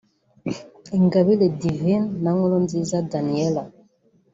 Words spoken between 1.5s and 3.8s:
Divine na Nkuruniza Daniella